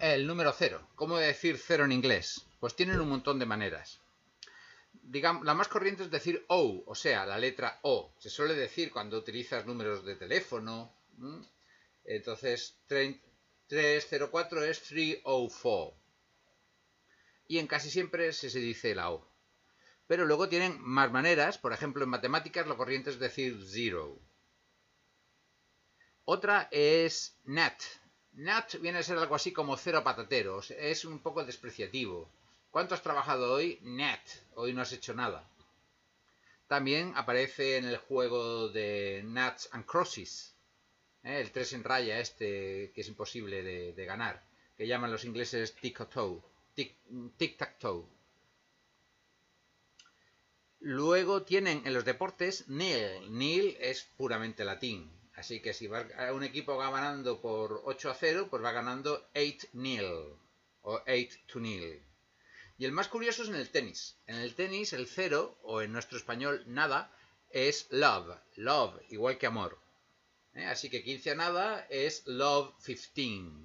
[0.00, 0.88] el número cero.
[0.94, 2.46] ¿Cómo decir cero en inglés?
[2.58, 4.00] Pues tienen un montón de maneras.
[4.92, 8.14] Digamos, la más corriente es decir O, o sea, la letra O.
[8.18, 10.92] Se suele decir cuando utilizas números de teléfono.
[12.04, 15.94] Entonces, 304 es 304.
[17.48, 19.28] Y en casi siempre se, se dice la O.
[20.06, 21.58] Pero luego tienen más maneras.
[21.58, 24.18] Por ejemplo, en matemáticas lo corriente es decir zero.
[26.24, 27.82] Otra es NAT.
[28.32, 30.70] NAT viene a ser algo así como cero patateros.
[30.72, 32.28] Es un poco despreciativo.
[32.70, 33.78] ¿Cuánto has trabajado hoy?
[33.82, 34.20] NAT.
[34.54, 35.48] Hoy no has hecho nada.
[36.70, 40.54] También aparece en el juego de Nats and Crosses.
[41.24, 41.40] ¿eh?
[41.40, 44.40] El 3 en raya este que es imposible de, ganar.
[44.76, 46.40] Que llaman los ingleses tic-tac-toe.
[46.76, 48.06] Tic-tac-toe.
[50.78, 53.36] Luego tienen en los deportes nil.
[53.36, 55.10] Nil es puramente latín.
[55.40, 56.00] Así que si va
[56.34, 60.04] un equipo va ganando por 8 a 0, pues va ganando 8 nil
[60.82, 61.86] o 8 to nil.
[62.76, 64.18] Y el más curioso es en el tenis.
[64.26, 67.10] En el tenis el cero, o en nuestro español nada,
[67.48, 68.36] es love.
[68.56, 69.78] Love, igual que amor.
[70.52, 70.66] ¿Eh?
[70.66, 73.64] Así que 15 a nada es love 15.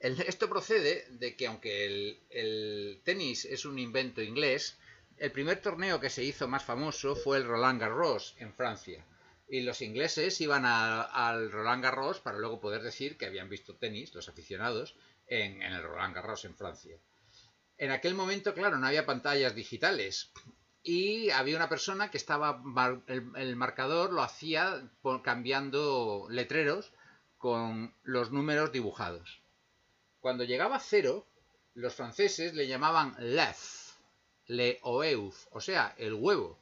[0.00, 4.76] esto procede de que aunque el tenis es un invento inglés,
[5.18, 9.04] el primer torneo que se hizo más famoso fue el Roland Garros en Francia.
[9.48, 14.14] Y los ingleses iban al Roland Garros para luego poder decir que habían visto tenis,
[14.14, 14.94] los aficionados,
[15.26, 16.96] en, el Roland Garros en Francia.
[17.78, 20.30] En aquel momento, claro, no había pantallas digitales.
[20.82, 22.62] Y había una persona que estaba,
[23.06, 24.90] el, marcador lo hacía
[25.22, 26.92] cambiando letreros
[27.38, 29.40] con los números dibujados.
[30.20, 31.26] Cuando llegaba a cero,
[31.74, 33.88] los franceses le llamaban left
[34.48, 36.58] le oeuf, o sea, el huevo,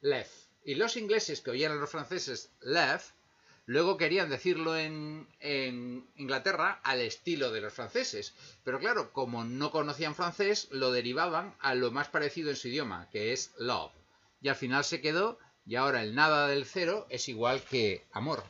[0.00, 0.46] lef.
[0.64, 3.12] Y los ingleses que oían a los franceses lef,
[3.66, 8.34] luego querían decirlo en, en, Inglaterra al estilo de los franceses.
[8.64, 13.08] Pero claro, como no conocían francés, lo derivaban a lo más parecido en su idioma,
[13.10, 13.92] que es love.
[14.42, 18.42] Y al final se quedó, y ahora el nada del cero es igual que amor.